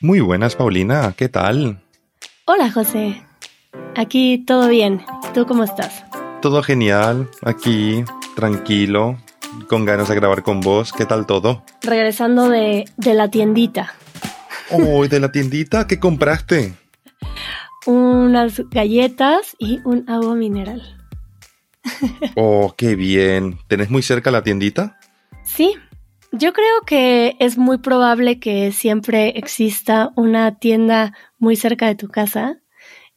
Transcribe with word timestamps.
Muy 0.00 0.20
buenas, 0.20 0.54
Paulina. 0.54 1.12
¿Qué 1.16 1.28
tal? 1.28 1.82
Hola, 2.44 2.70
José. 2.70 3.20
Aquí 3.96 4.44
todo 4.46 4.68
bien. 4.68 5.04
¿Tú 5.34 5.44
cómo 5.44 5.64
estás? 5.64 6.04
Todo 6.40 6.62
genial. 6.62 7.28
Aquí, 7.42 8.04
tranquilo, 8.36 9.18
con 9.68 9.84
ganas 9.84 10.08
de 10.08 10.14
grabar 10.14 10.44
con 10.44 10.60
vos. 10.60 10.92
¿Qué 10.92 11.04
tal 11.04 11.26
todo? 11.26 11.64
Regresando 11.82 12.48
de, 12.48 12.84
de 12.96 13.14
la 13.14 13.28
tiendita. 13.28 13.92
Oh, 14.70 15.04
¿de 15.08 15.18
la 15.18 15.32
tiendita? 15.32 15.88
¿Qué 15.88 15.98
compraste? 15.98 16.74
Unas 17.84 18.62
galletas 18.70 19.56
y 19.58 19.80
un 19.84 20.08
agua 20.08 20.36
mineral. 20.36 20.80
Oh, 22.36 22.72
qué 22.76 22.94
bien. 22.94 23.58
¿Tenés 23.66 23.90
muy 23.90 24.02
cerca 24.02 24.30
la 24.30 24.44
tiendita? 24.44 24.96
Sí, 25.42 25.74
yo 26.32 26.52
creo 26.52 26.82
que 26.86 27.36
es 27.38 27.58
muy 27.58 27.78
probable 27.78 28.38
que 28.38 28.72
siempre 28.72 29.30
exista 29.38 30.12
una 30.16 30.58
tienda 30.58 31.14
muy 31.38 31.56
cerca 31.56 31.86
de 31.86 31.94
tu 31.94 32.08
casa, 32.08 32.60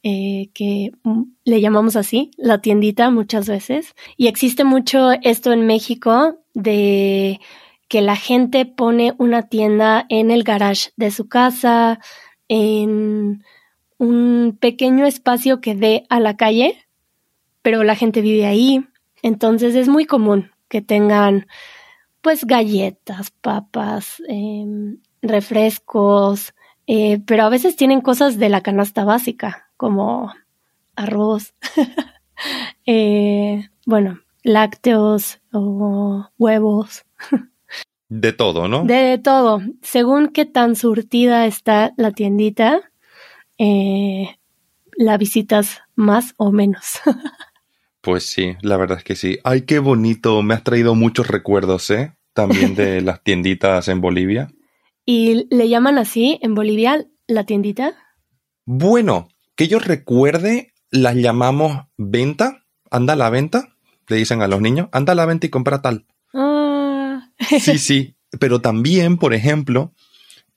eh, 0.02 0.50
que 0.54 0.92
mm, 1.04 1.22
le 1.44 1.60
llamamos 1.60 1.96
así, 1.96 2.30
la 2.36 2.60
tiendita 2.60 3.10
muchas 3.10 3.46
veces. 3.46 3.94
Y 4.16 4.26
existe 4.26 4.64
mucho 4.64 5.10
esto 5.22 5.52
en 5.52 5.66
México 5.66 6.38
de 6.54 7.40
que 7.88 8.00
la 8.00 8.16
gente 8.16 8.64
pone 8.64 9.14
una 9.18 9.42
tienda 9.42 10.06
en 10.08 10.30
el 10.30 10.44
garage 10.44 10.90
de 10.96 11.10
su 11.10 11.28
casa, 11.28 12.00
en 12.48 13.44
un 13.98 14.58
pequeño 14.60 15.06
espacio 15.06 15.60
que 15.60 15.74
dé 15.74 16.04
a 16.08 16.18
la 16.18 16.36
calle, 16.36 16.84
pero 17.60 17.84
la 17.84 17.94
gente 17.94 18.22
vive 18.22 18.46
ahí. 18.46 18.84
Entonces 19.22 19.74
es 19.74 19.88
muy 19.88 20.06
común 20.06 20.50
que 20.68 20.80
tengan 20.80 21.46
pues 22.22 22.46
galletas, 22.46 23.30
papas, 23.30 24.22
em, 24.28 24.98
refrescos, 25.20 26.54
eh, 26.86 27.20
pero 27.26 27.44
a 27.44 27.48
veces 27.48 27.76
tienen 27.76 28.00
cosas 28.00 28.38
de 28.38 28.48
la 28.48 28.62
canasta 28.62 29.04
básica, 29.04 29.70
como 29.76 30.32
arroz, 30.96 31.54
eh, 32.86 33.68
bueno, 33.86 34.20
lácteos 34.42 35.40
o 35.52 36.26
huevos. 36.38 37.04
De 38.08 38.32
todo, 38.32 38.68
¿no? 38.68 38.84
De 38.84 39.18
todo. 39.18 39.60
Según 39.80 40.28
qué 40.28 40.44
tan 40.44 40.76
surtida 40.76 41.46
está 41.46 41.92
la 41.96 42.12
tiendita, 42.12 42.92
eh, 43.58 44.36
la 44.96 45.16
visitas 45.16 45.80
más 45.94 46.34
o 46.36 46.52
menos. 46.52 47.00
Pues 48.02 48.26
sí, 48.26 48.56
la 48.62 48.76
verdad 48.76 48.98
es 48.98 49.04
que 49.04 49.14
sí. 49.14 49.38
Ay, 49.44 49.62
qué 49.62 49.78
bonito. 49.78 50.42
Me 50.42 50.54
has 50.54 50.64
traído 50.64 50.96
muchos 50.96 51.28
recuerdos, 51.28 51.88
¿eh? 51.90 52.16
También 52.34 52.74
de 52.74 53.00
las 53.02 53.22
tienditas 53.22 53.86
en 53.86 54.00
Bolivia. 54.00 54.50
¿Y 55.06 55.46
le 55.54 55.68
llaman 55.68 55.98
así 55.98 56.40
en 56.42 56.56
Bolivia 56.56 57.06
la 57.28 57.44
tiendita? 57.44 57.94
Bueno, 58.66 59.28
que 59.54 59.68
yo 59.68 59.78
recuerde, 59.78 60.74
las 60.90 61.14
llamamos 61.14 61.86
venta. 61.96 62.64
Anda 62.90 63.12
a 63.12 63.16
la 63.16 63.30
venta, 63.30 63.76
le 64.08 64.16
dicen 64.16 64.42
a 64.42 64.48
los 64.48 64.60
niños. 64.60 64.88
Anda 64.90 65.12
a 65.12 65.16
la 65.16 65.26
venta 65.26 65.46
y 65.46 65.50
compra 65.50 65.80
tal. 65.80 66.06
Ah. 66.34 67.28
Sí, 67.60 67.78
sí. 67.78 68.16
Pero 68.40 68.60
también, 68.60 69.16
por 69.16 69.32
ejemplo, 69.32 69.92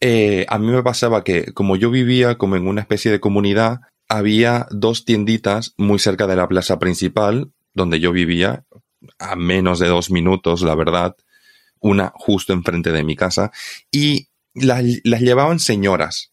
eh, 0.02 0.48
a 0.50 0.58
mí 0.58 0.72
me 0.72 0.82
pasaba 0.82 1.24
que 1.24 1.54
como 1.54 1.76
yo 1.76 1.92
vivía 1.92 2.40
como 2.40 2.56
en 2.56 2.68
una 2.68 2.82
especie 2.82 3.12
de 3.12 3.20
comunidad, 3.20 3.82
había 4.08 4.68
dos 4.72 5.06
tienditas 5.06 5.74
muy 5.78 6.00
cerca 6.00 6.28
de 6.28 6.36
la 6.36 6.48
plaza 6.48 6.80
principal, 6.80 7.52
donde 7.74 8.00
yo 8.00 8.12
vivía, 8.12 8.66
a 9.20 9.36
menos 9.36 9.80
de 9.80 9.88
dos 9.88 10.12
minutos, 10.12 10.62
la 10.62 10.76
verdad, 10.76 11.16
una 11.80 12.12
justo 12.16 12.54
enfrente 12.54 12.92
de 12.92 13.04
mi 13.04 13.16
casa, 13.16 13.52
y 13.92 14.30
las, 14.54 14.84
llevaban 14.84 15.60
señoras. 15.60 16.32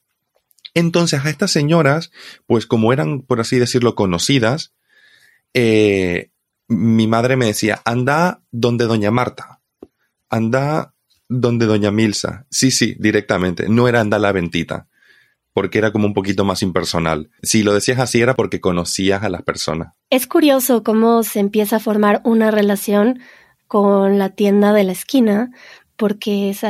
Entonces 0.75 1.25
a 1.25 1.31
estas 1.31 1.51
señoras, 1.51 2.11
pues 2.47 2.67
como 2.67 2.93
eran, 2.93 3.23
por 3.23 3.41
así 3.41 3.59
decirlo, 3.59 3.95
conocidas, 3.95 4.73
eh, 5.55 6.31
mi 6.69 7.07
madre 7.07 7.37
me 7.37 7.47
decía, 7.47 7.83
anda 7.85 8.43
donde 8.51 8.87
doña 8.87 9.11
Marta, 9.11 9.61
anda 10.31 10.95
donde 11.29 11.67
doña 11.67 11.91
Milsa. 11.91 12.47
Sí, 12.51 12.71
sí, 12.71 12.97
directamente, 12.99 13.69
no 13.69 13.89
era 13.89 14.01
anda 14.01 14.19
la 14.19 14.33
ventita 14.33 14.89
porque 15.53 15.79
era 15.79 15.93
como 15.93 16.07
un 16.07 16.15
poquito 16.15 16.45
más 16.45 16.63
impersonal. 16.63 17.31
Si 17.43 17.63
lo 17.63 17.75
decías 17.75 17.99
así 17.99 18.21
era 18.21 18.35
porque 18.35 18.61
conocías 18.61 19.23
a 19.23 19.29
las 19.29 19.43
personas. 19.43 19.95
Es 20.11 20.27
curioso 20.27 20.83
cómo 20.83 21.23
se 21.23 21.41
empieza 21.41 21.77
a 21.77 21.81
formar 21.81 22.21
una 22.25 22.51
relación 22.51 23.21
con 23.67 24.19
la 24.19 24.31
tienda 24.31 24.73
de 24.73 24.85
la 24.85 24.93
esquina, 24.93 25.51
porque 25.97 26.51
es, 26.51 26.61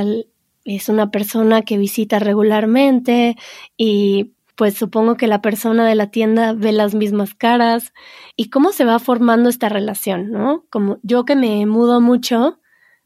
es 0.64 0.88
una 0.88 1.10
persona 1.10 1.62
que 1.62 1.78
visita 1.78 2.18
regularmente 2.18 3.36
y 3.76 4.32
pues 4.54 4.74
supongo 4.74 5.16
que 5.16 5.26
la 5.26 5.40
persona 5.40 5.86
de 5.86 5.94
la 5.94 6.10
tienda 6.10 6.52
ve 6.52 6.72
las 6.72 6.94
mismas 6.94 7.34
caras 7.34 7.92
y 8.36 8.50
cómo 8.50 8.72
se 8.72 8.84
va 8.84 8.98
formando 8.98 9.48
esta 9.48 9.68
relación, 9.68 10.30
¿no? 10.30 10.64
Como 10.70 10.98
yo 11.02 11.24
que 11.24 11.34
me 11.34 11.64
mudo 11.66 12.00
mucho, 12.00 12.60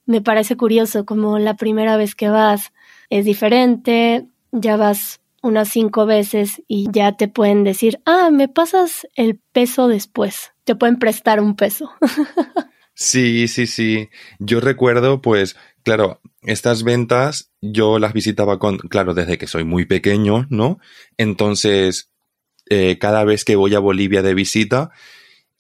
me 0.05 0.21
parece 0.21 0.57
curioso 0.57 1.07
como 1.07 1.39
la 1.39 1.55
primera 1.55 1.97
vez 1.97 2.15
que 2.15 2.29
vas 2.29 2.73
es 3.09 3.25
diferente, 3.25 4.27
ya 4.53 4.77
vas 4.77 5.21
unas 5.47 5.69
cinco 5.69 6.07
veces 6.07 6.63
y 6.69 6.89
ya 6.91 7.17
te 7.17 7.29
pueden 7.29 7.65
decir, 7.65 8.01
ah, 8.05 8.31
me 8.31 8.49
pasas 8.49 9.07
el 9.15 9.41
peso 9.53 9.89
después. 9.89 10.53
Te 10.65 10.75
pueden 10.75 10.99
prestar 10.99 11.41
un 11.41 11.57
peso. 11.57 11.91
sí, 12.95 13.49
sí, 13.49 13.67
sí. 13.67 14.09
Yo 14.39 14.61
recuerdo, 14.61 15.23
pues, 15.23 15.57
claro, 15.83 16.21
estas 16.43 16.83
ventas 16.83 17.53
yo 17.61 17.99
las 17.99 18.13
visitaba 18.13 18.59
con, 18.59 18.79
claro, 18.79 19.15
desde 19.15 19.39
que 19.39 19.47
soy 19.47 19.65
muy 19.65 19.87
pequeño, 19.87 20.47
¿no? 20.51 20.79
Entonces, 21.17 22.11
eh, 22.69 22.99
cada 22.99 23.25
vez 23.25 23.45
que 23.45 23.57
voy 23.57 23.75
a 23.75 23.81
Bolivia 23.81 24.23
de 24.23 24.35
visita 24.35 24.91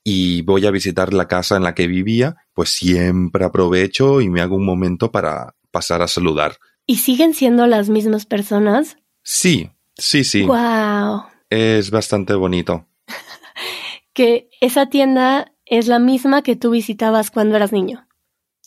y 0.03 0.42
voy 0.42 0.66
a 0.66 0.70
visitar 0.70 1.12
la 1.12 1.28
casa 1.28 1.56
en 1.56 1.62
la 1.62 1.74
que 1.74 1.86
vivía, 1.86 2.36
pues 2.54 2.70
siempre 2.70 3.44
aprovecho 3.44 4.20
y 4.20 4.28
me 4.28 4.41
hago 4.41 4.56
un 4.56 4.64
momento 4.64 5.10
para 5.10 5.54
pasar 5.70 6.03
a 6.03 6.08
saludar. 6.08 6.56
¿Y 6.86 6.98
siguen 6.98 7.34
siendo 7.34 7.66
las 7.66 7.88
mismas 7.88 8.26
personas? 8.26 8.97
Sí, 9.22 9.70
sí, 9.97 10.25
sí. 10.25 10.43
Wow. 10.45 11.25
Es 11.51 11.91
bastante 11.91 12.34
bonito. 12.34 12.87
que 14.12 14.49
esa 14.61 14.87
tienda 14.87 15.53
es 15.65 15.89
la 15.89 15.99
misma 15.99 16.43
que 16.43 16.57
tú 16.57 16.71
visitabas 16.71 17.31
cuando 17.31 17.57
eras 17.57 17.73
niño. 17.73 18.07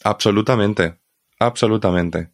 Absolutamente, 0.04 1.00
absolutamente. 1.40 2.32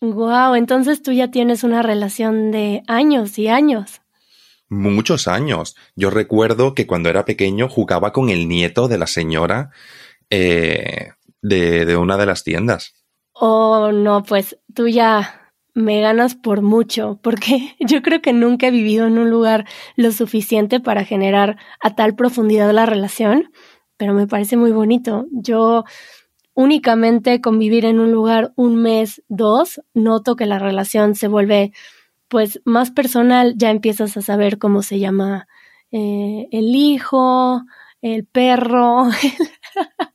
Wow, 0.00 0.54
entonces 0.56 1.02
tú 1.02 1.12
ya 1.12 1.30
tienes 1.30 1.62
una 1.62 1.82
relación 1.82 2.50
de 2.50 2.82
años 2.88 3.38
y 3.38 3.48
años. 3.48 4.02
Muchos 4.68 5.28
años. 5.28 5.76
Yo 5.94 6.10
recuerdo 6.10 6.74
que 6.74 6.86
cuando 6.86 7.08
era 7.08 7.24
pequeño 7.24 7.68
jugaba 7.68 8.12
con 8.12 8.30
el 8.30 8.48
nieto 8.48 8.88
de 8.88 8.98
la 8.98 9.06
señora 9.06 9.70
eh, 10.30 11.10
de, 11.40 11.84
de 11.84 11.96
una 11.96 12.16
de 12.16 12.26
las 12.26 12.42
tiendas. 12.42 12.94
Oh, 13.32 13.92
no, 13.92 14.22
pues 14.22 14.58
tú 14.74 14.88
ya 14.88 15.41
me 15.74 16.00
ganas 16.00 16.34
por 16.34 16.62
mucho, 16.62 17.18
porque 17.22 17.74
yo 17.80 18.02
creo 18.02 18.20
que 18.22 18.32
nunca 18.32 18.68
he 18.68 18.70
vivido 18.70 19.06
en 19.06 19.18
un 19.18 19.30
lugar 19.30 19.66
lo 19.96 20.12
suficiente 20.12 20.80
para 20.80 21.04
generar 21.04 21.56
a 21.80 21.94
tal 21.94 22.14
profundidad 22.14 22.72
la 22.72 22.86
relación, 22.86 23.50
pero 23.96 24.14
me 24.14 24.26
parece 24.26 24.56
muy 24.56 24.72
bonito. 24.72 25.26
Yo 25.32 25.84
únicamente 26.54 27.40
convivir 27.40 27.84
en 27.84 28.00
un 28.00 28.12
lugar 28.12 28.52
un 28.56 28.76
mes, 28.76 29.22
dos, 29.28 29.80
noto 29.94 30.36
que 30.36 30.46
la 30.46 30.58
relación 30.58 31.14
se 31.14 31.28
vuelve 31.28 31.72
pues 32.28 32.60
más 32.64 32.90
personal, 32.90 33.54
ya 33.56 33.70
empiezas 33.70 34.16
a 34.16 34.22
saber 34.22 34.58
cómo 34.58 34.82
se 34.82 34.98
llama 34.98 35.46
eh, 35.90 36.48
el 36.50 36.74
hijo, 36.74 37.62
el 38.00 38.24
perro. 38.26 39.08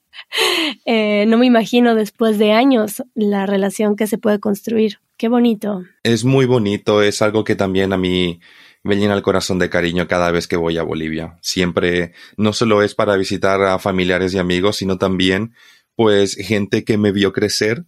Eh, 0.85 1.25
no 1.27 1.37
me 1.37 1.45
imagino 1.45 1.95
después 1.95 2.37
de 2.37 2.51
años 2.51 3.01
la 3.15 3.45
relación 3.45 3.95
que 3.95 4.07
se 4.07 4.17
puede 4.17 4.39
construir. 4.39 4.99
Qué 5.17 5.29
bonito. 5.29 5.83
Es 6.03 6.23
muy 6.23 6.45
bonito, 6.45 7.01
es 7.01 7.21
algo 7.21 7.43
que 7.43 7.55
también 7.55 7.91
a 7.91 7.97
mí 7.97 8.39
me 8.83 8.95
llena 8.95 9.15
el 9.15 9.23
corazón 9.23 9.57
de 9.57 9.69
cariño 9.69 10.07
cada 10.07 10.31
vez 10.31 10.47
que 10.47 10.57
voy 10.57 10.77
a 10.77 10.83
Bolivia. 10.83 11.37
Siempre, 11.41 12.13
no 12.37 12.53
solo 12.53 12.83
es 12.83 12.93
para 12.93 13.17
visitar 13.17 13.61
a 13.63 13.79
familiares 13.79 14.33
y 14.33 14.37
amigos, 14.37 14.77
sino 14.77 14.97
también, 14.97 15.55
pues, 15.95 16.35
gente 16.35 16.83
que 16.83 16.97
me 16.97 17.11
vio 17.11 17.33
crecer, 17.33 17.85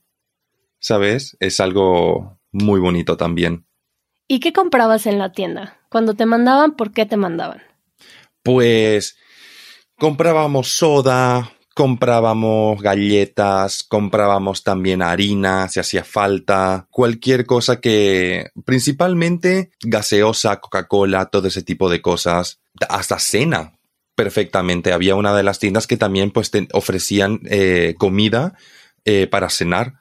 ¿sabes? 0.80 1.38
Es 1.40 1.60
algo 1.60 2.40
muy 2.52 2.80
bonito 2.80 3.16
también. 3.16 3.68
¿Y 4.28 4.40
qué 4.40 4.52
comprabas 4.52 5.06
en 5.06 5.20
la 5.20 5.32
tienda? 5.32 5.80
Cuando 5.90 6.16
te 6.16 6.26
mandaban, 6.26 6.76
¿por 6.76 6.92
qué 6.92 7.06
te 7.06 7.18
mandaban? 7.18 7.62
Pues 8.44 9.18
comprábamos 9.98 10.70
soda, 10.70 11.52
comprábamos 11.76 12.82
galletas, 12.82 13.84
comprábamos 13.84 14.64
también 14.64 15.02
harina 15.02 15.68
si 15.70 15.80
hacía 15.80 16.04
falta, 16.04 16.88
cualquier 16.92 17.46
cosa 17.46 17.80
que, 17.80 18.50
principalmente 18.66 19.72
gaseosa, 19.82 20.60
Coca-Cola, 20.60 21.26
todo 21.26 21.48
ese 21.48 21.64
tipo 21.64 21.90
de 21.90 22.02
cosas, 22.02 22.60
hasta 22.90 23.20
cena. 23.20 23.74
Perfectamente. 24.16 24.92
Había 24.92 25.16
una 25.16 25.34
de 25.34 25.44
las 25.44 25.60
tiendas 25.60 25.88
que 25.88 25.96
también 25.96 26.32
pues 26.32 26.52
ofrecían 26.74 27.40
eh, 27.46 27.96
comida 27.98 28.54
eh, 29.06 29.28
para 29.28 29.50
cenar 29.50 29.94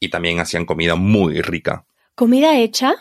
y 0.00 0.08
también 0.08 0.40
hacían 0.40 0.66
comida 0.66 0.96
muy 0.96 1.40
rica. 1.40 1.84
¿Comida 2.16 2.58
hecha? 2.58 2.94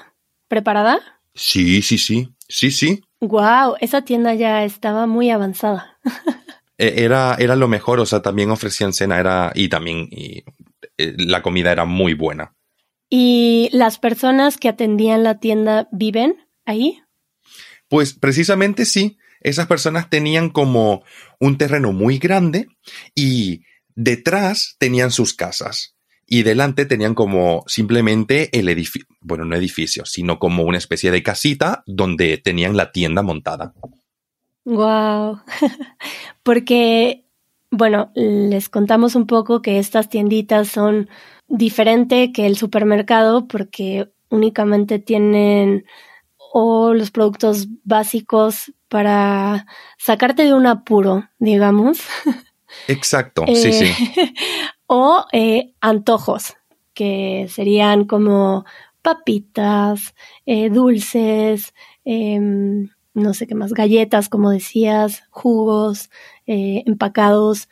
¿Preparada? 0.47 0.99
Sí, 1.33 1.81
sí, 1.81 1.97
sí, 1.97 2.35
sí, 2.47 2.69
sí. 2.69 3.01
Wow, 3.21 3.75
esa 3.79 4.03
tienda 4.03 4.33
ya 4.35 4.63
estaba 4.63 5.07
muy 5.07 5.31
avanzada. 5.31 5.97
E, 6.79 7.03
era, 7.03 7.35
era 7.37 7.55
lo 7.55 7.67
mejor, 7.67 7.99
o 7.99 8.05
sea, 8.05 8.21
también 8.21 8.49
ofrecían 8.49 8.93
cena, 8.93 9.19
era, 9.19 9.51
y 9.53 9.67
también 9.67 10.07
y, 10.09 10.43
eh, 10.97 11.13
la 11.17 11.43
comida 11.43 11.71
era 11.71 11.85
muy 11.85 12.13
buena. 12.13 12.55
¿Y 13.09 13.69
las 13.73 13.99
personas 13.99 14.57
que 14.57 14.69
atendían 14.69 15.23
la 15.23 15.39
tienda 15.39 15.87
viven 15.91 16.37
ahí? 16.65 17.01
Pues 17.89 18.13
precisamente 18.13 18.85
sí, 18.85 19.17
esas 19.41 19.67
personas 19.67 20.09
tenían 20.09 20.49
como 20.49 21.03
un 21.39 21.57
terreno 21.57 21.91
muy 21.91 22.17
grande 22.17 22.67
y 23.15 23.63
detrás 23.95 24.75
tenían 24.79 25.11
sus 25.11 25.33
casas 25.33 25.95
y 26.25 26.43
delante 26.43 26.85
tenían 26.85 27.15
como 27.15 27.63
simplemente 27.67 28.57
el 28.57 28.69
edificio, 28.69 29.07
bueno, 29.19 29.45
no 29.45 29.55
edificio, 29.55 30.05
sino 30.05 30.37
como 30.37 30.63
una 30.63 30.77
especie 30.77 31.09
de 31.09 31.23
casita 31.23 31.83
donde 31.87 32.37
tenían 32.37 32.77
la 32.77 32.91
tienda 32.91 33.23
montada. 33.23 33.73
Wow. 34.69 35.41
Porque, 36.43 37.25
bueno, 37.71 38.11
les 38.13 38.69
contamos 38.69 39.15
un 39.15 39.25
poco 39.25 39.63
que 39.63 39.79
estas 39.79 40.09
tienditas 40.09 40.67
son 40.67 41.09
diferente 41.47 42.31
que 42.31 42.45
el 42.45 42.55
supermercado 42.55 43.47
porque 43.47 44.11
únicamente 44.29 44.99
tienen 44.99 45.85
o 46.53 46.93
los 46.93 47.09
productos 47.09 47.67
básicos 47.83 48.71
para 48.87 49.65
sacarte 49.97 50.43
de 50.43 50.53
un 50.53 50.67
apuro, 50.67 51.27
digamos. 51.39 51.99
Exacto, 52.87 53.45
sí, 53.47 53.73
sí. 53.73 53.85
Eh, 53.85 54.33
o 54.85 55.25
eh, 55.31 55.73
antojos, 55.81 56.55
que 56.93 57.47
serían 57.49 58.05
como 58.05 58.65
papitas, 59.01 60.13
eh, 60.45 60.69
dulces, 60.69 61.73
em, 62.05 62.89
no 63.13 63.33
sé 63.33 63.47
qué 63.47 63.55
más, 63.55 63.73
galletas, 63.73 64.29
como 64.29 64.51
decías, 64.51 65.23
jugos, 65.29 66.09
empacados, 66.45 67.69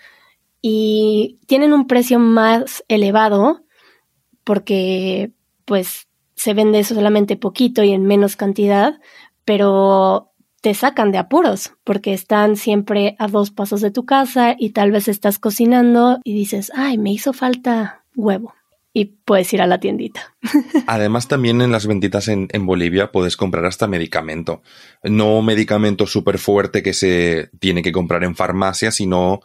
y 0.62 1.39
tienen 1.45 1.74
un 1.74 1.88
precio 1.88 2.19
más 2.19 2.84
elevado 2.88 3.63
porque 4.44 5.31
pues 5.66 6.07
se 6.36 6.54
vende 6.54 6.84
solamente 6.84 7.36
poquito 7.36 7.84
y 7.84 7.92
en 7.92 8.04
menos 8.04 8.36
cantidad, 8.36 9.00
pero 9.45 10.34
te 10.62 10.74
sacan 10.74 11.12
de 11.12 11.19
apuros 11.19 11.74
porque 11.84 12.13
están 12.13 12.56
siempre 12.56 13.16
a 13.19 13.28
dos 13.28 13.51
pasos 13.51 13.81
de 13.81 13.92
tu 13.92 14.06
casa 14.06 14.56
y 14.57 14.72
tal 14.72 14.92
vez 14.92 15.07
estás 15.07 15.39
cocinando 15.39 16.19
y 16.24 16.34
dices, 16.34 16.72
ay, 16.75 16.98
me 16.98 17.12
hizo 17.12 17.34
falta 17.34 18.04
huevo. 18.16 18.56
Y 18.97 19.05
puedes 19.25 19.53
ir 19.53 19.61
a 19.61 19.67
la 19.67 19.79
tiendita. 19.79 20.35
Además, 20.88 21.27
también 21.27 21.61
en 21.61 21.71
las 21.71 21.85
venditas 21.85 22.27
en, 22.29 22.47
Bolivia 22.65 23.11
puedes 23.11 23.38
comprar 23.38 23.63
hasta 23.67 23.85
medicamento. 23.85 24.63
No 25.03 25.44
medicamento 25.44 26.07
súper 26.07 26.39
fuerte 26.39 26.81
que 26.81 26.94
se 26.94 27.51
tiene 27.59 27.83
que 27.83 27.91
comprar 27.91 28.23
en 28.23 28.35
farmacia, 28.35 28.89
sino 28.89 29.41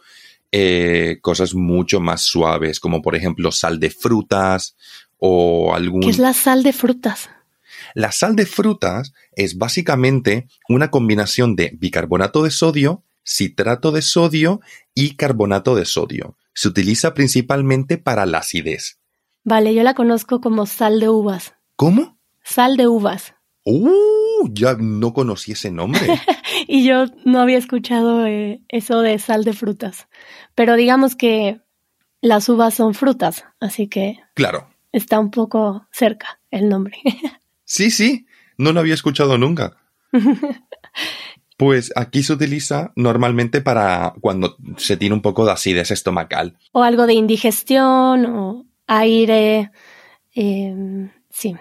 eh, 0.51 1.19
cosas 1.21 1.53
mucho 1.53 1.99
más 1.99 2.23
suaves, 2.23 2.79
como 2.79 3.03
por 3.03 3.15
ejemplo 3.15 3.51
sal 3.51 3.79
de 3.79 3.91
frutas 3.91 4.75
o 5.19 5.75
algún... 5.75 6.01
¿Qué 6.01 6.09
es 6.09 6.17
la 6.17 6.33
sal 6.33 6.63
de 6.63 6.73
frutas? 6.73 7.29
La 7.93 8.11
sal 8.11 8.35
de 8.35 8.47
frutas 8.47 9.13
es 9.35 9.59
básicamente 9.59 10.47
una 10.67 10.89
combinación 10.89 11.55
de 11.55 11.77
bicarbonato 11.77 12.41
de 12.41 12.49
sodio, 12.49 13.03
citrato 13.23 13.91
de 13.91 14.01
sodio 14.01 14.61
y 14.95 15.15
carbonato 15.15 15.75
de 15.75 15.85
sodio. 15.85 16.37
Se 16.55 16.69
utiliza 16.69 17.13
principalmente 17.13 17.99
para 17.99 18.25
la 18.25 18.39
acidez. 18.39 18.97
Vale, 19.43 19.73
yo 19.73 19.83
la 19.83 19.93
conozco 19.93 20.41
como 20.41 20.65
sal 20.65 20.99
de 20.99 21.09
uvas. 21.09 21.55
¿Cómo? 21.75 22.17
Sal 22.43 22.77
de 22.77 22.87
uvas. 22.87 23.35
¡Uh! 23.65 24.49
Ya 24.51 24.75
no 24.79 25.13
conocí 25.13 25.53
ese 25.53 25.71
nombre. 25.71 26.01
y 26.67 26.85
yo 26.85 27.05
no 27.25 27.39
había 27.39 27.57
escuchado 27.57 28.25
eh, 28.25 28.61
eso 28.69 29.01
de 29.01 29.19
sal 29.19 29.43
de 29.43 29.53
frutas. 29.53 30.07
Pero 30.55 30.75
digamos 30.75 31.15
que 31.15 31.61
las 32.21 32.47
uvas 32.49 32.73
son 32.73 32.93
frutas, 32.93 33.45
así 33.59 33.87
que. 33.87 34.19
Claro. 34.33 34.69
Está 34.91 35.19
un 35.19 35.31
poco 35.31 35.87
cerca 35.91 36.39
el 36.51 36.69
nombre. 36.69 36.97
sí, 37.65 37.91
sí. 37.91 38.25
No 38.57 38.71
lo 38.71 38.79
había 38.79 38.93
escuchado 38.93 39.37
nunca. 39.37 39.77
Pues 41.55 41.93
aquí 41.95 42.23
se 42.23 42.33
utiliza 42.33 42.91
normalmente 42.95 43.61
para 43.61 44.15
cuando 44.21 44.57
se 44.77 44.97
tiene 44.97 45.15
un 45.15 45.21
poco 45.21 45.45
de 45.45 45.51
acidez 45.51 45.91
estomacal. 45.91 46.57
O 46.71 46.81
algo 46.81 47.05
de 47.05 47.13
indigestión 47.13 48.25
o 48.25 48.65
aire. 48.97 49.71
Em, 50.33 51.09
sí. 51.29 51.55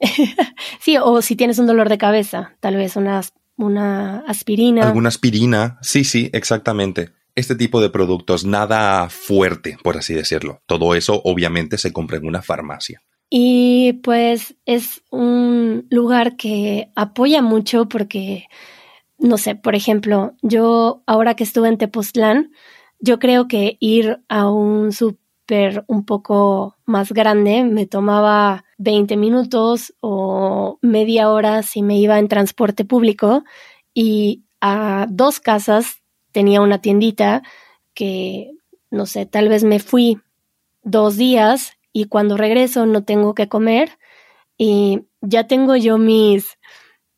sí, 0.80 0.96
o 0.98 1.22
si 1.22 1.36
tienes 1.36 1.58
un 1.58 1.66
dolor 1.66 1.88
de 1.88 1.98
cabeza, 1.98 2.56
tal 2.60 2.76
vez 2.76 2.96
una, 2.96 3.22
una 3.56 4.20
aspirina. 4.26 4.86
Alguna 4.86 5.08
aspirina, 5.08 5.78
sí, 5.82 6.04
sí, 6.04 6.30
exactamente. 6.32 7.10
Este 7.34 7.54
tipo 7.54 7.80
de 7.80 7.90
productos, 7.90 8.44
nada 8.44 9.08
fuerte, 9.10 9.76
por 9.82 9.96
así 9.96 10.14
decirlo. 10.14 10.62
Todo 10.66 10.94
eso 10.94 11.20
obviamente 11.24 11.76
se 11.78 11.92
compra 11.92 12.16
en 12.16 12.26
una 12.26 12.42
farmacia. 12.42 13.02
Y 13.28 13.94
pues 14.04 14.54
es 14.66 15.02
un 15.10 15.86
lugar 15.90 16.36
que 16.36 16.90
apoya 16.94 17.42
mucho 17.42 17.88
porque, 17.88 18.46
no 19.18 19.36
sé, 19.36 19.54
por 19.54 19.74
ejemplo, 19.74 20.34
yo 20.42 21.02
ahora 21.06 21.34
que 21.34 21.44
estuve 21.44 21.68
en 21.68 21.76
Tepoztlán, 21.76 22.52
yo 23.00 23.18
creo 23.18 23.48
que 23.48 23.76
ir 23.80 24.20
a 24.28 24.48
un 24.48 24.92
súper 25.46 25.84
un 25.86 26.04
poco 26.04 26.76
más 26.84 27.12
grande 27.12 27.64
me 27.64 27.86
tomaba 27.86 28.64
20 28.78 29.16
minutos 29.16 29.94
o 30.00 30.78
media 30.82 31.30
hora 31.30 31.62
si 31.62 31.82
me 31.82 31.98
iba 31.98 32.18
en 32.18 32.28
transporte 32.28 32.84
público 32.84 33.44
y 33.94 34.42
a 34.60 35.06
dos 35.08 35.40
casas 35.40 36.02
tenía 36.32 36.60
una 36.60 36.80
tiendita 36.80 37.42
que, 37.94 38.50
no 38.90 39.06
sé, 39.06 39.24
tal 39.24 39.48
vez 39.48 39.64
me 39.64 39.78
fui 39.78 40.18
dos 40.82 41.16
días 41.16 41.72
y 41.92 42.06
cuando 42.06 42.36
regreso 42.36 42.84
no 42.84 43.04
tengo 43.04 43.34
que 43.34 43.48
comer 43.48 43.98
y 44.58 45.02
ya 45.20 45.46
tengo 45.46 45.76
yo 45.76 45.96
mis, 45.96 46.58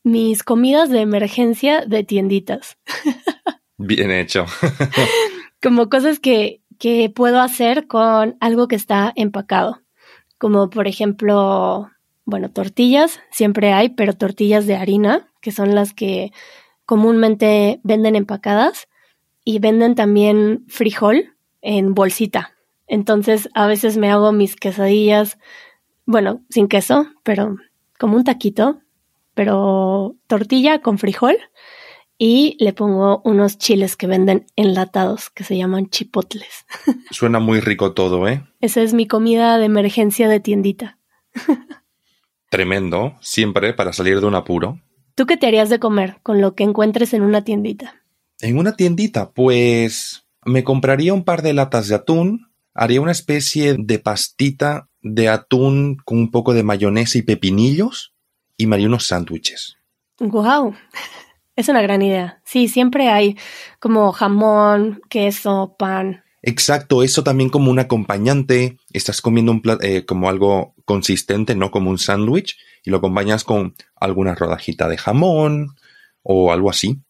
mis 0.04 0.42
comidas 0.42 0.90
de 0.90 1.00
emergencia 1.00 1.84
de 1.86 2.04
tienditas. 2.04 2.76
Bien 3.78 4.10
hecho. 4.10 4.44
Como 5.62 5.88
cosas 5.88 6.20
que, 6.20 6.60
que 6.78 7.10
puedo 7.10 7.40
hacer 7.40 7.86
con 7.86 8.36
algo 8.40 8.68
que 8.68 8.76
está 8.76 9.12
empacado 9.16 9.82
como 10.38 10.70
por 10.70 10.86
ejemplo, 10.86 11.90
bueno, 12.24 12.50
tortillas, 12.50 13.20
siempre 13.30 13.72
hay, 13.72 13.90
pero 13.90 14.14
tortillas 14.14 14.66
de 14.66 14.76
harina, 14.76 15.28
que 15.40 15.50
son 15.50 15.74
las 15.74 15.92
que 15.92 16.32
comúnmente 16.86 17.80
venden 17.82 18.16
empacadas, 18.16 18.88
y 19.44 19.58
venden 19.58 19.94
también 19.94 20.64
frijol 20.68 21.34
en 21.62 21.94
bolsita. 21.94 22.54
Entonces 22.86 23.48
a 23.54 23.66
veces 23.66 23.96
me 23.96 24.10
hago 24.10 24.32
mis 24.32 24.56
quesadillas, 24.56 25.38
bueno, 26.06 26.42
sin 26.50 26.68
queso, 26.68 27.06
pero 27.22 27.56
como 27.98 28.16
un 28.16 28.24
taquito, 28.24 28.80
pero 29.34 30.16
tortilla 30.26 30.80
con 30.80 30.98
frijol 30.98 31.36
y 32.18 32.56
le 32.58 32.72
pongo 32.72 33.22
unos 33.24 33.58
chiles 33.58 33.96
que 33.96 34.08
venden 34.08 34.46
enlatados 34.56 35.30
que 35.30 35.44
se 35.44 35.56
llaman 35.56 35.88
chipotles. 35.88 36.66
Suena 37.12 37.38
muy 37.38 37.60
rico 37.60 37.92
todo, 37.92 38.26
¿eh? 38.28 38.44
Esa 38.60 38.82
es 38.82 38.92
mi 38.92 39.06
comida 39.06 39.56
de 39.56 39.66
emergencia 39.66 40.28
de 40.28 40.40
tiendita. 40.40 40.98
Tremendo, 42.50 43.14
siempre 43.20 43.72
para 43.72 43.92
salir 43.92 44.20
de 44.20 44.26
un 44.26 44.34
apuro. 44.34 44.80
¿Tú 45.14 45.26
qué 45.26 45.36
te 45.36 45.46
harías 45.46 45.68
de 45.68 45.78
comer 45.78 46.16
con 46.22 46.40
lo 46.40 46.54
que 46.54 46.64
encuentres 46.64 47.14
en 47.14 47.22
una 47.22 47.44
tiendita? 47.44 48.02
En 48.40 48.58
una 48.58 48.74
tiendita, 48.74 49.30
pues 49.30 50.26
me 50.44 50.64
compraría 50.64 51.14
un 51.14 51.24
par 51.24 51.42
de 51.42 51.52
latas 51.52 51.88
de 51.88 51.94
atún, 51.94 52.50
haría 52.74 53.00
una 53.00 53.12
especie 53.12 53.76
de 53.78 53.98
pastita 53.98 54.88
de 55.02 55.28
atún 55.28 55.96
con 56.04 56.18
un 56.18 56.30
poco 56.30 56.54
de 56.54 56.62
mayonesa 56.62 57.18
y 57.18 57.22
pepinillos 57.22 58.14
y 58.56 58.66
me 58.66 58.76
haría 58.76 58.88
unos 58.88 59.06
sándwiches. 59.06 59.76
¡Guau! 60.18 60.74
Es 61.58 61.68
una 61.68 61.82
gran 61.82 62.02
idea. 62.02 62.40
Sí, 62.44 62.68
siempre 62.68 63.08
hay 63.08 63.36
como 63.80 64.12
jamón, 64.12 65.02
queso, 65.08 65.74
pan. 65.76 66.22
Exacto, 66.40 67.02
eso 67.02 67.24
también 67.24 67.50
como 67.50 67.72
un 67.72 67.80
acompañante. 67.80 68.78
Estás 68.92 69.20
comiendo 69.20 69.50
un 69.50 69.60
plato, 69.60 69.82
eh, 69.84 70.06
como 70.06 70.28
algo 70.28 70.76
consistente, 70.84 71.56
no 71.56 71.72
como 71.72 71.90
un 71.90 71.98
sándwich, 71.98 72.56
y 72.84 72.90
lo 72.90 72.98
acompañas 72.98 73.42
con 73.42 73.74
alguna 73.96 74.36
rodajita 74.36 74.88
de 74.88 74.98
jamón 74.98 75.74
o 76.22 76.52
algo 76.52 76.70
así. 76.70 77.00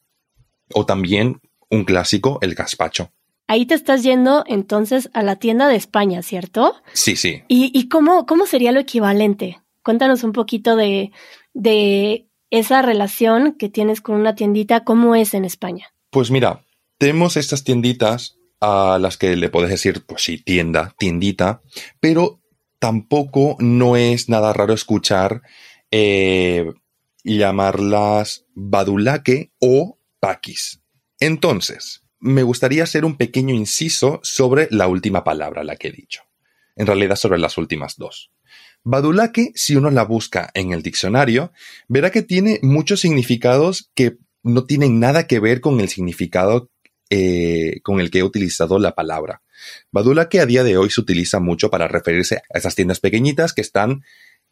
O 0.72 0.86
también 0.86 1.42
un 1.68 1.84
clásico, 1.84 2.38
el 2.40 2.54
gazpacho. 2.54 3.12
Ahí 3.48 3.66
te 3.66 3.74
estás 3.74 4.02
yendo 4.02 4.44
entonces 4.46 5.10
a 5.12 5.22
la 5.22 5.36
tienda 5.36 5.68
de 5.68 5.76
España, 5.76 6.22
¿cierto? 6.22 6.74
Sí, 6.94 7.16
sí. 7.16 7.42
¿Y, 7.48 7.70
y 7.78 7.90
cómo, 7.90 8.24
cómo 8.24 8.46
sería 8.46 8.72
lo 8.72 8.80
equivalente? 8.80 9.60
Cuéntanos 9.82 10.24
un 10.24 10.32
poquito 10.32 10.74
de, 10.74 11.12
de 11.52 12.27
esa 12.50 12.82
relación 12.82 13.54
que 13.54 13.68
tienes 13.68 14.00
con 14.00 14.16
una 14.16 14.34
tiendita, 14.34 14.84
¿cómo 14.84 15.14
es 15.14 15.34
en 15.34 15.44
España? 15.44 15.92
Pues 16.10 16.30
mira, 16.30 16.64
tenemos 16.98 17.36
estas 17.36 17.64
tienditas 17.64 18.38
a 18.60 18.98
las 19.00 19.16
que 19.16 19.36
le 19.36 19.50
puedes 19.50 19.70
decir, 19.70 20.04
pues 20.06 20.22
sí, 20.22 20.38
tienda, 20.38 20.94
tiendita, 20.98 21.62
pero 22.00 22.40
tampoco 22.78 23.56
no 23.60 23.96
es 23.96 24.28
nada 24.28 24.52
raro 24.52 24.72
escuchar 24.72 25.42
eh, 25.90 26.72
llamarlas 27.24 28.46
badulaque 28.54 29.52
o 29.60 29.98
paquis. 30.20 30.82
Entonces, 31.20 32.04
me 32.20 32.42
gustaría 32.42 32.82
hacer 32.82 33.04
un 33.04 33.16
pequeño 33.16 33.54
inciso 33.54 34.20
sobre 34.22 34.68
la 34.70 34.88
última 34.88 35.24
palabra, 35.24 35.64
la 35.64 35.76
que 35.76 35.88
he 35.88 35.92
dicho. 35.92 36.22
En 36.76 36.86
realidad 36.86 37.16
sobre 37.16 37.38
las 37.38 37.58
últimas 37.58 37.96
dos. 37.96 38.30
Badulaque, 38.85 39.52
si 39.54 39.76
uno 39.76 39.90
la 39.90 40.04
busca 40.04 40.50
en 40.54 40.73
el 40.73 40.82
diccionario, 40.82 41.52
verá 41.88 42.11
que 42.11 42.23
tiene 42.23 42.58
muchos 42.62 43.00
significados 43.00 43.90
que 43.94 44.18
no 44.42 44.64
tienen 44.64 45.00
nada 45.00 45.26
que 45.26 45.40
ver 45.40 45.61
con 45.61 45.80
el 45.80 45.88
significado 45.88 46.70
eh, 47.11 47.80
con 47.82 48.00
el 48.00 48.11
que 48.11 48.18
he 48.18 48.23
utilizado 48.23 48.78
la 48.78 48.94
palabra. 48.94 49.42
Badulaque 49.90 50.40
a 50.40 50.47
día 50.47 50.62
de 50.62 50.76
hoy 50.76 50.90
se 50.90 51.00
utiliza 51.00 51.40
mucho 51.40 51.70
para 51.70 51.88
referirse 51.88 52.42
a 52.52 52.58
esas 52.58 52.75
tiendas 52.75 53.00
pequeñitas 53.00 53.54
que 53.54 53.62
están, 53.62 54.02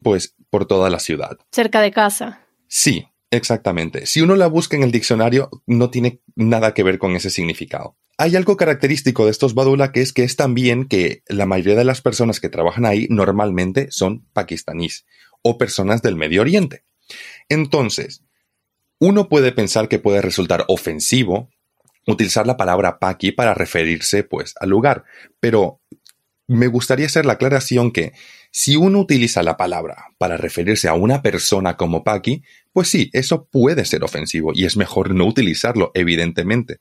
pues, 0.03 0.35
por 0.49 0.67
toda 0.67 0.89
la 0.89 0.99
ciudad. 0.99 1.37
Cerca 1.53 1.83
de 1.83 1.93
casa. 1.93 2.47
Sí, 2.67 3.09
exactamente. 3.31 4.07
Si 4.07 4.23
uno 4.23 4.37
la 4.37 4.47
busca 4.47 4.77
en 4.77 4.83
el 4.83 4.91
diccionario, 4.91 5.51
no 5.67 5.91
tiene 5.91 6.21
nada 6.35 6.73
que 6.73 6.83
ver 6.83 6.99
con 6.99 7.15
ese 7.15 7.31
significado. 7.31 7.97
Hay 8.19 8.35
algo 8.35 8.57
característico 8.57 9.27
de 9.27 9.31
estos 9.31 9.55
Badula 9.55 9.93
que 9.93 10.01
es 10.01 10.13
que 10.13 10.25
es 10.25 10.37
también 10.37 10.87
que 10.87 11.23
la 11.29 11.45
mayoría 11.45 11.77
de 11.77 11.85
las 11.85 12.01
personas 12.01 12.41
que 12.41 12.49
trabajan 12.49 12.87
ahí 12.87 13.07
normalmente 13.11 13.89
son 13.91 14.25
pakistaníes 14.33 15.05
o 15.43 15.59
personas 15.59 16.01
del 16.01 16.17
Medio 16.17 16.41
Oriente. 16.41 16.85
Entonces, 17.49 18.23
uno 18.99 19.29
puede 19.29 19.53
pensar 19.53 19.89
que 19.89 19.99
puede 19.99 20.23
resultar 20.23 20.65
ofensivo 20.69 21.51
utilizar 22.07 22.47
la 22.47 22.57
palabra 22.57 22.99
paqui 22.99 23.33
para 23.33 23.53
referirse 23.53 24.23
pues 24.23 24.55
al 24.61 24.71
lugar, 24.71 25.05
pero 25.41 25.81
me 26.47 26.69
gustaría 26.69 27.07
hacer 27.07 27.27
la 27.27 27.35
aclaración 27.35 27.91
que 27.91 28.13
si 28.53 28.77
uno 28.77 29.01
utiliza 29.01 29.43
la 29.43 29.57
palabra 29.57 30.07
para 30.17 30.37
referirse 30.37 30.89
a 30.89 30.95
una 30.95 31.21
persona 31.21 31.77
como 31.77 32.05
paqui, 32.05 32.43
pues 32.73 32.89
sí, 32.89 33.11
eso 33.13 33.47
puede 33.47 33.85
ser 33.85 34.05
ofensivo 34.05 34.53
y 34.55 34.65
es 34.65 34.77
mejor 34.77 35.15
no 35.15 35.27
utilizarlo, 35.27 35.91
evidentemente. 35.95 36.79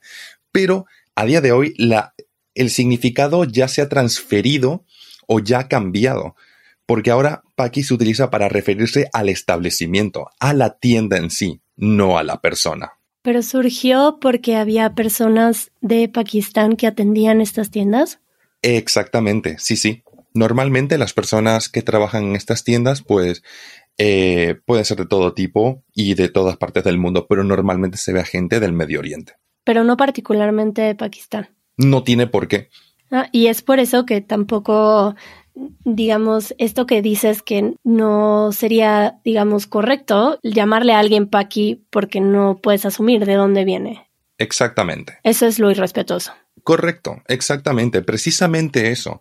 Pero 0.52 0.86
a 1.16 1.24
día 1.24 1.40
de 1.40 1.50
hoy 1.50 1.74
la, 1.78 2.14
el 2.54 2.70
significado 2.70 3.44
ya 3.44 3.68
se 3.68 3.82
ha 3.82 3.88
transferido 3.88 4.84
o 5.26 5.40
ya 5.40 5.60
ha 5.60 5.68
cambiado, 5.68 6.36
porque 6.84 7.10
ahora 7.10 7.42
Paki 7.56 7.82
se 7.82 7.94
utiliza 7.94 8.30
para 8.30 8.48
referirse 8.48 9.08
al 9.12 9.28
establecimiento, 9.28 10.28
a 10.38 10.52
la 10.52 10.78
tienda 10.78 11.16
en 11.16 11.30
sí, 11.30 11.62
no 11.74 12.18
a 12.18 12.22
la 12.22 12.40
persona. 12.40 12.92
¿Pero 13.22 13.42
surgió 13.42 14.18
porque 14.20 14.56
había 14.56 14.94
personas 14.94 15.72
de 15.80 16.08
Pakistán 16.08 16.76
que 16.76 16.86
atendían 16.86 17.40
estas 17.40 17.70
tiendas? 17.70 18.20
Exactamente, 18.62 19.56
sí, 19.58 19.76
sí. 19.76 20.04
Normalmente 20.32 20.98
las 20.98 21.12
personas 21.12 21.68
que 21.68 21.82
trabajan 21.82 22.24
en 22.24 22.36
estas 22.36 22.62
tiendas, 22.62 23.02
pues, 23.02 23.42
eh, 23.98 24.60
pueden 24.66 24.84
ser 24.84 24.98
de 24.98 25.06
todo 25.06 25.32
tipo 25.32 25.82
y 25.94 26.14
de 26.14 26.28
todas 26.28 26.58
partes 26.58 26.84
del 26.84 26.98
mundo, 26.98 27.26
pero 27.26 27.42
normalmente 27.42 27.96
se 27.96 28.12
ve 28.12 28.20
a 28.20 28.24
gente 28.24 28.60
del 28.60 28.74
Medio 28.74 29.00
Oriente 29.00 29.34
pero 29.66 29.82
no 29.82 29.96
particularmente 29.96 30.80
de 30.80 30.94
Pakistán. 30.94 31.48
No 31.76 32.04
tiene 32.04 32.28
por 32.28 32.46
qué. 32.46 32.70
Ah, 33.10 33.28
y 33.32 33.48
es 33.48 33.62
por 33.62 33.80
eso 33.80 34.06
que 34.06 34.20
tampoco, 34.20 35.16
digamos, 35.84 36.54
esto 36.58 36.86
que 36.86 37.02
dices 37.02 37.42
que 37.42 37.74
no 37.82 38.52
sería, 38.52 39.18
digamos, 39.24 39.66
correcto 39.66 40.38
llamarle 40.44 40.92
a 40.92 41.00
alguien 41.00 41.26
Paki 41.26 41.84
porque 41.90 42.20
no 42.20 42.60
puedes 42.62 42.86
asumir 42.86 43.26
de 43.26 43.34
dónde 43.34 43.64
viene. 43.64 44.08
Exactamente. 44.38 45.18
Eso 45.24 45.46
es 45.46 45.58
lo 45.58 45.68
irrespetuoso. 45.68 46.32
Correcto, 46.62 47.22
exactamente, 47.26 48.02
precisamente 48.02 48.92
eso. 48.92 49.20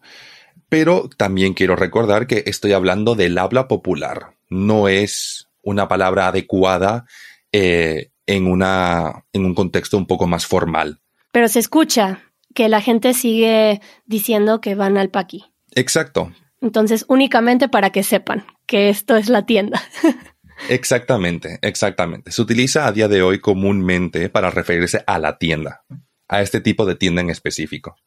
Pero 0.70 1.10
también 1.18 1.56
quiero 1.56 1.76
recordar 1.76 2.28
que 2.28 2.44
estoy 2.46 2.74
hablando 2.74 3.16
del 3.16 3.36
habla 3.40 3.68
popular. 3.68 4.36
No 4.48 4.90
es 4.90 5.48
una 5.64 5.88
palabra 5.88 6.28
adecuada 6.28 7.06
eh, 7.52 8.12
en, 8.28 8.48
una, 8.48 9.26
en 9.34 9.46
un 9.46 9.56
contexto 9.56 9.98
un 9.98 10.08
poco 10.08 10.28
más 10.28 10.46
formal. 10.46 11.00
Pero 11.32 11.48
se 11.48 11.60
escucha 11.60 12.22
que 12.54 12.70
la 12.70 12.82
gente 12.82 13.14
sigue 13.14 13.82
diciendo 14.06 14.62
que 14.62 14.76
van 14.76 14.98
al 14.98 15.10
paqui. 15.10 15.46
Exacto. 15.74 16.32
Entonces, 16.62 17.06
únicamente 17.08 17.68
para 17.68 17.92
que 17.92 18.04
sepan 18.04 18.46
que 18.66 18.90
esto 18.90 19.18
es 19.18 19.30
la 19.30 19.46
tienda. 19.46 19.84
exactamente, 20.70 21.60
exactamente. 21.62 22.32
Se 22.32 22.42
utiliza 22.42 22.88
a 22.88 22.92
día 22.92 23.08
de 23.08 23.22
hoy 23.22 23.40
comúnmente 23.40 24.30
para 24.30 24.50
referirse 24.50 25.04
a 25.06 25.20
la 25.20 25.38
tienda, 25.38 25.84
a 26.28 26.42
este 26.42 26.62
tipo 26.62 26.86
de 26.86 26.96
tienda 26.96 27.22
en 27.22 27.30
específico. 27.30 27.98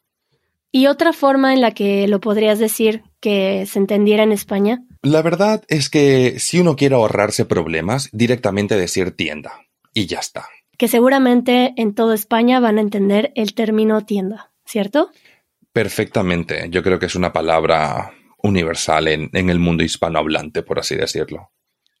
¿Y 0.71 0.87
otra 0.87 1.13
forma 1.13 1.53
en 1.53 1.61
la 1.61 1.71
que 1.71 2.07
lo 2.07 2.19
podrías 2.19 2.59
decir 2.59 3.03
que 3.19 3.65
se 3.65 3.79
entendiera 3.79 4.23
en 4.23 4.31
España? 4.31 4.83
La 5.01 5.21
verdad 5.21 5.63
es 5.67 5.89
que 5.89 6.39
si 6.39 6.59
uno 6.59 6.75
quiere 6.75 6.95
ahorrarse 6.95 7.45
problemas, 7.45 8.09
directamente 8.11 8.75
decir 8.75 9.11
tienda 9.11 9.68
y 9.93 10.05
ya 10.05 10.19
está. 10.19 10.47
Que 10.77 10.87
seguramente 10.87 11.73
en 11.77 11.93
toda 11.93 12.15
España 12.15 12.59
van 12.59 12.77
a 12.77 12.81
entender 12.81 13.31
el 13.35 13.53
término 13.53 14.05
tienda, 14.05 14.51
¿cierto? 14.65 15.11
Perfectamente. 15.73 16.67
Yo 16.69 16.83
creo 16.83 16.99
que 16.99 17.05
es 17.07 17.15
una 17.15 17.33
palabra 17.33 18.13
universal 18.41 19.07
en, 19.07 19.29
el 19.33 19.59
mundo 19.59 19.83
hispanohablante, 19.83 20.63
por 20.63 20.79
así 20.79 20.95
decirlo. 20.95 21.51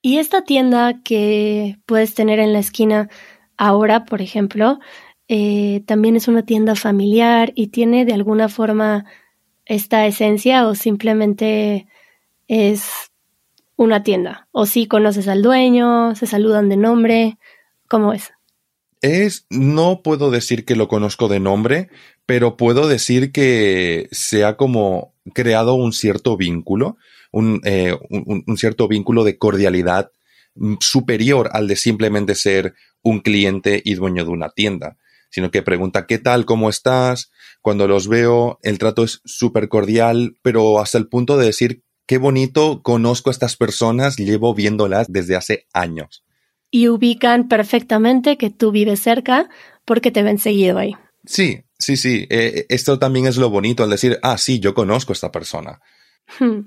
Y 0.01 0.17
esta 0.17 0.43
tienda 0.43 1.01
que 1.03 1.77
puedes 1.85 2.13
tener 2.13 2.39
en 2.39 2.53
la 2.53 2.59
esquina 2.59 3.09
ahora, 3.57 4.05
por 4.05 4.21
ejemplo, 4.21 4.79
eh, 5.27 5.83
también 5.85 6.15
es 6.15 6.27
una 6.27 6.43
tienda 6.43 6.75
familiar 6.75 7.51
y 7.55 7.67
tiene 7.67 8.05
de 8.05 8.13
alguna 8.13 8.47
forma 8.47 9.05
esta 9.65 10.07
esencia 10.07 10.67
o 10.67 10.73
simplemente 10.73 11.87
es 12.47 13.11
una 13.75 14.03
tienda. 14.03 14.47
O 14.51 14.65
si 14.65 14.87
conoces 14.87 15.27
al 15.27 15.41
dueño, 15.41 16.15
se 16.15 16.25
saludan 16.25 16.69
de 16.69 16.77
nombre, 16.77 17.37
¿Cómo 17.89 18.13
es? 18.13 18.31
Es, 19.01 19.45
no 19.49 20.01
puedo 20.03 20.29
decir 20.29 20.63
que 20.63 20.75
lo 20.75 20.87
conozco 20.87 21.27
de 21.27 21.39
nombre, 21.39 21.89
pero 22.25 22.55
puedo 22.55 22.87
decir 22.87 23.31
que 23.31 24.07
se 24.11 24.45
ha 24.45 24.57
como 24.57 25.15
creado 25.33 25.73
un 25.73 25.91
cierto 25.91 26.37
vínculo, 26.37 26.97
un, 27.31 27.61
eh, 27.63 27.97
un, 28.09 28.57
cierto 28.57 28.87
vínculo 28.87 29.23
de 29.23 29.37
cordialidad 29.37 30.11
superior 30.79 31.49
al 31.53 31.67
de 31.67 31.75
simplemente 31.75 32.35
ser 32.35 32.75
un 33.01 33.21
cliente 33.21 33.81
y 33.83 33.95
dueño 33.95 34.23
de 34.23 34.31
una 34.31 34.49
tienda, 34.49 34.97
sino 35.31 35.49
que 35.49 35.63
pregunta 35.63 36.05
qué 36.05 36.19
tal, 36.19 36.45
cómo 36.45 36.69
estás, 36.69 37.31
cuando 37.61 37.87
los 37.87 38.07
veo 38.07 38.59
el 38.61 38.77
trato 38.77 39.03
es 39.03 39.21
súper 39.25 39.69
cordial, 39.69 40.37
pero 40.43 40.79
hasta 40.79 40.97
el 40.97 41.07
punto 41.07 41.37
de 41.37 41.47
decir 41.47 41.83
qué 42.05 42.17
bonito 42.17 42.83
conozco 42.83 43.29
a 43.29 43.31
estas 43.31 43.55
personas, 43.55 44.17
llevo 44.17 44.53
viéndolas 44.53 45.07
desde 45.09 45.35
hace 45.35 45.67
años 45.73 46.23
y 46.71 46.87
ubican 46.87 47.47
perfectamente 47.47 48.37
que 48.37 48.49
tú 48.49 48.71
vives 48.71 48.99
cerca 48.99 49.49
porque 49.85 50.11
te 50.11 50.23
ven 50.23 50.37
seguido 50.37 50.77
ahí. 50.77 50.95
Sí, 51.25 51.63
sí, 51.77 51.97
sí. 51.97 52.27
Eh, 52.29 52.65
esto 52.69 52.99
también 52.99 53.27
es 53.27 53.37
lo 53.37 53.49
bonito 53.49 53.83
al 53.83 53.89
decir, 53.89 54.19
ah, 54.21 54.37
sí, 54.37 54.59
yo 54.59 54.73
conozco 54.73 55.11
a 55.11 55.15
esta 55.15 55.31
persona. 55.31 55.81
Hmm. 56.39 56.61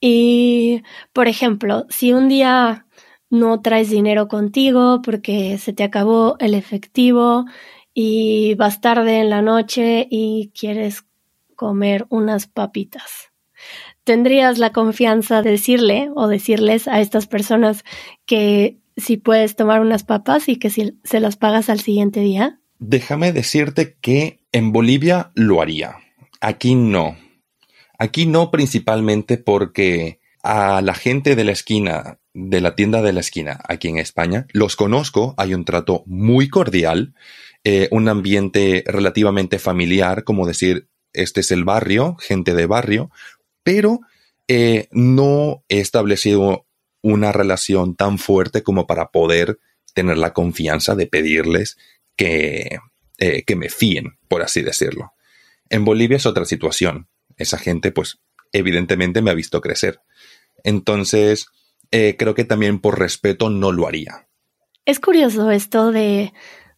Y, 0.00 0.82
por 1.12 1.28
ejemplo, 1.28 1.86
si 1.88 2.12
un 2.12 2.28
día 2.28 2.86
no 3.30 3.60
traes 3.62 3.90
dinero 3.90 4.28
contigo 4.28 5.00
porque 5.02 5.56
se 5.58 5.72
te 5.72 5.84
acabó 5.84 6.36
el 6.40 6.54
efectivo 6.54 7.46
y 7.94 8.54
vas 8.56 8.80
tarde 8.80 9.20
en 9.20 9.30
la 9.30 9.40
noche 9.40 10.06
y 10.10 10.52
quieres 10.58 11.04
comer 11.54 12.06
unas 12.08 12.46
papitas. 12.46 13.30
¿Tendrías 14.04 14.58
la 14.58 14.72
confianza 14.72 15.42
de 15.42 15.52
decirle 15.52 16.10
o 16.16 16.26
decirles 16.26 16.88
a 16.88 17.00
estas 17.00 17.26
personas 17.26 17.84
que 18.26 18.79
si 18.96 19.16
puedes 19.16 19.56
tomar 19.56 19.80
unas 19.80 20.04
papas 20.04 20.48
y 20.48 20.56
que 20.56 20.70
si 20.70 20.98
se 21.04 21.20
las 21.20 21.36
pagas 21.36 21.68
al 21.68 21.80
siguiente 21.80 22.20
día? 22.20 22.60
Déjame 22.78 23.32
decirte 23.32 23.96
que 24.00 24.40
en 24.52 24.72
Bolivia 24.72 25.30
lo 25.34 25.60
haría. 25.60 25.96
Aquí 26.40 26.74
no. 26.74 27.16
Aquí 27.98 28.26
no 28.26 28.50
principalmente 28.50 29.36
porque 29.36 30.20
a 30.42 30.80
la 30.80 30.94
gente 30.94 31.36
de 31.36 31.44
la 31.44 31.52
esquina, 31.52 32.18
de 32.32 32.60
la 32.60 32.74
tienda 32.74 33.02
de 33.02 33.12
la 33.12 33.20
esquina, 33.20 33.60
aquí 33.68 33.88
en 33.88 33.98
España, 33.98 34.46
los 34.52 34.76
conozco, 34.76 35.34
hay 35.36 35.52
un 35.52 35.64
trato 35.64 36.02
muy 36.06 36.48
cordial, 36.48 37.14
eh, 37.62 37.88
un 37.90 38.08
ambiente 38.08 38.82
relativamente 38.86 39.58
familiar, 39.58 40.24
como 40.24 40.46
decir, 40.46 40.88
este 41.12 41.40
es 41.40 41.50
el 41.50 41.64
barrio, 41.64 42.16
gente 42.16 42.54
de 42.54 42.66
barrio, 42.66 43.10
pero 43.62 44.00
eh, 44.48 44.88
no 44.92 45.62
he 45.68 45.80
establecido 45.80 46.66
una 47.02 47.32
relación 47.32 47.96
tan 47.96 48.18
fuerte 48.18 48.62
como 48.62 48.86
para 48.86 49.10
poder 49.10 49.58
tener 49.94 50.18
la 50.18 50.32
confianza 50.32 50.94
de 50.94 51.06
pedirles 51.06 51.76
que, 52.16 52.78
eh, 53.18 53.42
que 53.44 53.56
me 53.56 53.68
fíen, 53.68 54.18
por 54.28 54.42
así 54.42 54.62
decirlo. 54.62 55.12
En 55.68 55.84
Bolivia 55.84 56.16
es 56.16 56.26
otra 56.26 56.44
situación. 56.44 57.08
Esa 57.36 57.58
gente, 57.58 57.92
pues, 57.92 58.20
evidentemente 58.52 59.22
me 59.22 59.30
ha 59.30 59.34
visto 59.34 59.60
crecer. 59.60 60.00
Entonces, 60.64 61.46
eh, 61.90 62.16
creo 62.18 62.34
que 62.34 62.44
también 62.44 62.80
por 62.80 62.98
respeto 62.98 63.50
no 63.50 63.72
lo 63.72 63.86
haría. 63.86 64.28
Es 64.84 65.00
curioso 65.00 65.50
esto 65.50 65.92
de, 65.92 66.32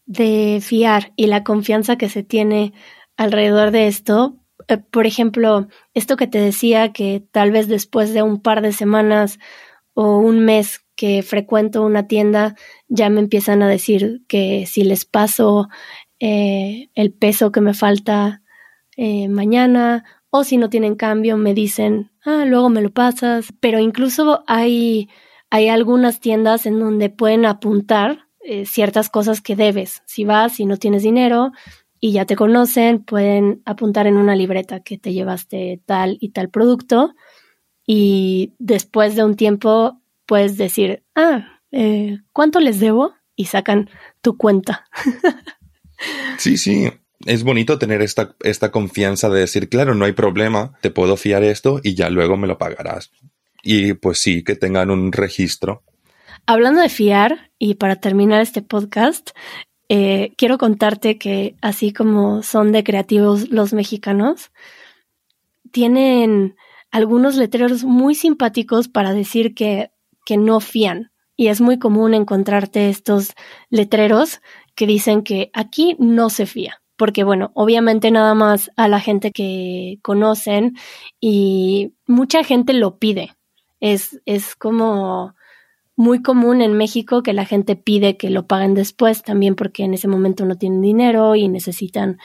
de 0.06 0.60
fiar 0.62 1.12
y 1.16 1.26
la 1.26 1.44
confianza 1.44 1.96
que 1.96 2.08
se 2.08 2.22
tiene 2.22 2.72
alrededor 3.16 3.70
de 3.70 3.86
esto. 3.86 4.36
Eh, 4.68 4.78
por 4.78 5.06
ejemplo, 5.06 5.68
esto 5.94 6.16
que 6.16 6.26
te 6.26 6.38
decía 6.38 6.92
que 6.92 7.22
tal 7.30 7.50
vez 7.50 7.68
después 7.68 8.14
de 8.14 8.22
un 8.22 8.40
par 8.40 8.62
de 8.62 8.72
semanas 8.72 9.38
o 9.94 10.18
un 10.18 10.44
mes 10.44 10.80
que 10.94 11.22
frecuento 11.22 11.82
una 11.82 12.06
tienda, 12.06 12.54
ya 12.88 13.08
me 13.10 13.20
empiezan 13.20 13.62
a 13.62 13.68
decir 13.68 14.22
que 14.28 14.66
si 14.66 14.84
les 14.84 15.04
paso 15.04 15.68
eh, 16.20 16.90
el 16.94 17.12
peso 17.12 17.50
que 17.50 17.60
me 17.60 17.74
falta 17.74 18.42
eh, 18.96 19.28
mañana 19.28 20.04
o 20.30 20.44
si 20.44 20.56
no 20.56 20.70
tienen 20.70 20.94
cambio 20.94 21.36
me 21.36 21.54
dicen, 21.54 22.10
ah, 22.24 22.44
luego 22.46 22.70
me 22.70 22.82
lo 22.82 22.90
pasas, 22.90 23.52
pero 23.60 23.78
incluso 23.80 24.44
hay, 24.46 25.08
hay 25.50 25.68
algunas 25.68 26.20
tiendas 26.20 26.66
en 26.66 26.78
donde 26.78 27.10
pueden 27.10 27.44
apuntar 27.44 28.28
eh, 28.40 28.64
ciertas 28.64 29.08
cosas 29.08 29.40
que 29.40 29.56
debes. 29.56 30.02
Si 30.06 30.24
vas 30.24 30.58
y 30.60 30.66
no 30.66 30.76
tienes 30.76 31.02
dinero 31.02 31.52
y 32.00 32.12
ya 32.12 32.24
te 32.24 32.36
conocen, 32.36 33.04
pueden 33.04 33.62
apuntar 33.64 34.06
en 34.06 34.16
una 34.16 34.36
libreta 34.36 34.80
que 34.80 34.98
te 34.98 35.12
llevaste 35.12 35.82
tal 35.86 36.16
y 36.20 36.30
tal 36.30 36.48
producto 36.48 37.14
y 37.86 38.54
después 38.58 39.16
de 39.16 39.24
un 39.24 39.36
tiempo 39.36 40.00
puedes 40.26 40.56
decir, 40.56 41.02
ah, 41.14 41.60
eh, 41.72 42.18
¿cuánto 42.32 42.60
les 42.60 42.80
debo? 42.80 43.14
Y 43.34 43.46
sacan 43.46 43.90
tu 44.20 44.36
cuenta. 44.36 44.86
sí, 46.38 46.56
sí. 46.56 46.90
Es 47.24 47.44
bonito 47.44 47.78
tener 47.78 48.02
esta, 48.02 48.34
esta 48.42 48.72
confianza 48.72 49.28
de 49.30 49.40
decir, 49.40 49.68
claro, 49.68 49.94
no 49.94 50.04
hay 50.04 50.12
problema, 50.12 50.76
te 50.80 50.90
puedo 50.90 51.16
fiar 51.16 51.44
esto 51.44 51.80
y 51.82 51.94
ya 51.94 52.10
luego 52.10 52.36
me 52.36 52.48
lo 52.48 52.58
pagarás. 52.58 53.12
Y 53.62 53.94
pues 53.94 54.18
sí, 54.18 54.42
que 54.42 54.56
tengan 54.56 54.90
un 54.90 55.12
registro. 55.12 55.84
Hablando 56.46 56.80
de 56.80 56.88
fiar, 56.88 57.52
y 57.58 57.74
para 57.74 57.96
terminar 57.96 58.40
este 58.40 58.60
podcast, 58.60 59.30
eh, 59.88 60.32
quiero 60.36 60.58
contarte 60.58 61.16
que 61.16 61.54
así 61.60 61.92
como 61.92 62.42
son 62.42 62.72
de 62.72 62.82
creativos 62.82 63.50
los 63.50 63.72
mexicanos, 63.72 64.50
tienen 65.70 66.56
algunos 66.92 67.36
letreros 67.36 67.84
muy 67.84 68.14
simpáticos 68.14 68.86
para 68.86 69.12
decir 69.12 69.54
que, 69.54 69.90
que 70.24 70.36
no 70.36 70.60
fían. 70.60 71.10
Y 71.36 71.48
es 71.48 71.60
muy 71.60 71.78
común 71.78 72.14
encontrarte 72.14 72.88
estos 72.88 73.32
letreros 73.70 74.40
que 74.76 74.86
dicen 74.86 75.22
que 75.22 75.50
aquí 75.54 75.96
no 75.98 76.30
se 76.30 76.46
fía. 76.46 76.82
Porque 76.96 77.24
bueno, 77.24 77.50
obviamente 77.54 78.10
nada 78.10 78.34
más 78.34 78.70
a 78.76 78.86
la 78.86 79.00
gente 79.00 79.32
que 79.32 79.98
conocen 80.02 80.76
y 81.20 81.94
mucha 82.06 82.44
gente 82.44 82.74
lo 82.74 82.98
pide. 82.98 83.30
Es, 83.80 84.20
es 84.26 84.54
como 84.54 85.34
muy 85.96 86.22
común 86.22 86.60
en 86.60 86.74
México 86.74 87.22
que 87.22 87.32
la 87.32 87.46
gente 87.46 87.74
pide 87.74 88.16
que 88.16 88.30
lo 88.30 88.46
paguen 88.46 88.74
después 88.74 89.22
también 89.22 89.54
porque 89.54 89.84
en 89.84 89.94
ese 89.94 90.08
momento 90.08 90.44
no 90.44 90.56
tienen 90.56 90.82
dinero 90.82 91.34
y 91.34 91.48
necesitan 91.48 92.18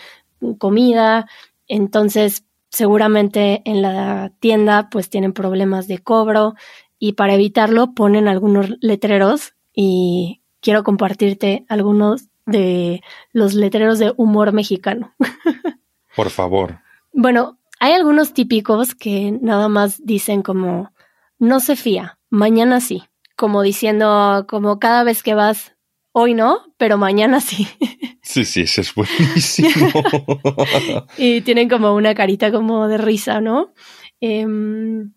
comida. 0.59 1.27
Entonces, 1.67 2.46
seguramente 2.69 3.61
en 3.65 3.81
la 3.81 4.31
tienda 4.39 4.89
pues 4.89 5.09
tienen 5.09 5.33
problemas 5.33 5.87
de 5.87 5.99
cobro 5.99 6.55
y 6.99 7.13
para 7.13 7.35
evitarlo 7.35 7.93
ponen 7.93 8.27
algunos 8.27 8.75
letreros 8.81 9.53
y 9.73 10.41
quiero 10.61 10.83
compartirte 10.83 11.65
algunos 11.69 12.29
de 12.45 13.01
los 13.31 13.53
letreros 13.53 13.99
de 13.99 14.13
humor 14.17 14.53
mexicano. 14.53 15.13
Por 16.15 16.29
favor. 16.29 16.79
Bueno, 17.13 17.59
hay 17.79 17.93
algunos 17.93 18.33
típicos 18.33 18.95
que 18.95 19.31
nada 19.41 19.67
más 19.67 20.03
dicen 20.03 20.41
como 20.41 20.91
no 21.39 21.59
se 21.59 21.75
fía, 21.75 22.17
mañana 22.29 22.81
sí, 22.81 23.03
como 23.35 23.61
diciendo 23.61 24.45
como 24.49 24.79
cada 24.79 25.03
vez 25.03 25.21
que 25.21 25.35
vas 25.35 25.75
hoy 26.11 26.33
no, 26.33 26.73
pero 26.77 26.97
mañana 26.97 27.39
sí. 27.39 27.67
Sí, 28.27 28.43
sí, 28.43 28.61
eso 28.61 28.81
es 28.81 28.93
buenísimo. 28.93 29.69
y 31.17 31.39
tienen 31.41 31.69
como 31.69 31.95
una 31.95 32.13
carita 32.13 32.51
como 32.51 32.89
de 32.89 32.97
risa, 32.97 33.39
¿no? 33.39 33.73
Em, 34.19 35.13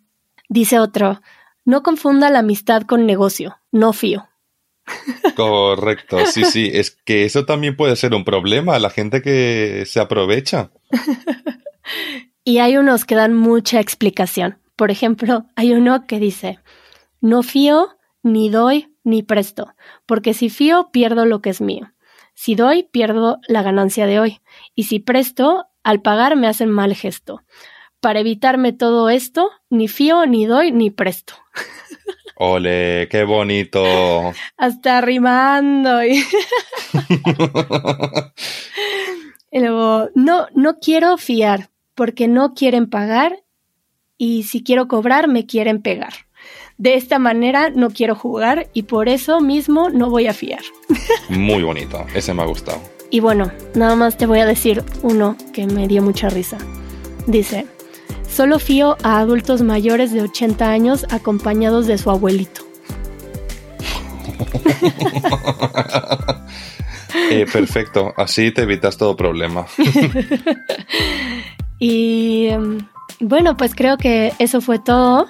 dice 0.49 0.79
otro, 0.79 1.21
no 1.65 1.83
confunda 1.83 2.31
la 2.31 2.39
amistad 2.39 2.83
con 2.83 3.07
negocio, 3.07 3.59
no 3.73 3.93
fío. 3.93 4.29
Correcto, 5.35 6.25
sí, 6.27 6.45
sí, 6.45 6.71
es 6.73 6.93
que 6.93 7.25
eso 7.25 7.45
también 7.45 7.77
puede 7.77 7.97
ser 7.97 8.15
un 8.15 8.25
problema, 8.25 8.79
la 8.79 8.91
gente 8.91 9.23
que 9.23 9.83
se 9.87 9.99
aprovecha. 9.99 10.71
y 12.45 12.59
hay 12.59 12.77
unos 12.77 13.05
que 13.05 13.17
dan 13.17 13.35
mucha 13.35 13.81
explicación. 13.81 14.61
Por 14.77 14.93
ejemplo, 14.93 15.47
hay 15.57 15.73
uno 15.73 16.07
que 16.07 16.21
dice, 16.21 16.61
no 17.21 17.43
fío, 17.43 17.89
ni 18.23 18.51
doy, 18.51 18.95
ni 19.03 19.25
presto, 19.25 19.75
porque 20.07 20.33
si 20.33 20.49
fío 20.49 20.91
pierdo 20.93 21.27
lo 21.27 21.43
que 21.43 21.51
es 21.51 21.61
mío. 21.61 21.93
Si 22.35 22.55
doy, 22.55 22.85
pierdo 22.85 23.39
la 23.49 23.63
ganancia 23.63 24.07
de 24.07 24.21
hoy, 24.21 24.41
y 24.75 24.85
si 24.85 24.99
presto, 24.99 25.67
al 25.83 26.01
pagar 26.03 26.37
me 26.37 26.47
hacen 26.47 26.71
mal 26.71 26.95
gesto. 26.95 27.43
Para 28.01 28.21
evitarme 28.21 28.73
todo 28.73 29.11
esto, 29.11 29.51
ni 29.69 29.89
fío, 29.89 30.25
ni 30.27 30.47
doy, 30.47 30.73
ni 30.73 30.91
presto. 30.91 31.35
Ole, 32.37 33.09
qué 33.11 33.25
bonito. 33.25 34.33
Hasta 34.57 35.03
rimando. 35.03 36.03
y 36.05 36.25
luego, 39.53 40.09
no, 40.15 40.47
no 40.55 40.79
quiero 40.79 41.19
fiar, 41.19 41.69
porque 41.95 42.29
no 42.29 42.55
quieren 42.55 42.89
pagar, 42.89 43.45
y 44.17 44.45
si 44.45 44.63
quiero 44.63 44.89
cobrar, 44.89 45.29
me 45.29 45.45
quieren 45.47 45.83
pegar 45.83 46.13
de 46.81 46.95
esta 46.95 47.19
manera 47.19 47.69
no 47.69 47.91
quiero 47.91 48.15
jugar 48.15 48.71
y 48.73 48.85
por 48.85 49.11
eso 49.11 49.43
mismo 49.43 49.91
no 49.91 50.09
voy 50.09 50.29
a 50.29 50.33
fiar. 50.33 50.63
Muy 51.29 51.63
bonito, 51.63 52.07
ese 52.15 52.33
me 52.33 52.43
ha 52.43 52.47
gustado. 52.47 52.81
Y 53.11 53.21
bueno, 53.21 53.53
nada 53.75 53.97
más 53.97 54.17
te 54.17 54.25
voy 54.25 54.39
a 54.39 54.47
decir 54.47 54.83
uno 55.03 55.37
que 55.53 55.67
me 55.67 55.87
dio 55.89 56.01
mucha 56.01 56.31
risa. 56.31 56.57
Dice, 57.27 57.67
solo 58.27 58.59
fío 58.59 58.97
a 59.03 59.19
adultos 59.19 59.61
mayores 59.61 60.11
de 60.11 60.23
80 60.23 60.71
años 60.71 61.05
acompañados 61.11 61.87
de 61.87 61.99
su 61.99 62.11
abuelito. 62.11 62.63
Eh, 67.33 67.47
perfecto, 67.53 68.13
así 68.17 68.51
te 68.51 68.63
evitas 68.63 68.97
todo 68.97 69.17
problema. 69.17 69.67
y 71.79 72.47
em, 72.47 72.79
bueno, 73.21 73.57
pues 73.57 73.75
creo 73.75 73.99
que 73.99 74.33
eso 74.39 74.61
fue 74.61 74.79
todo. 74.79 75.29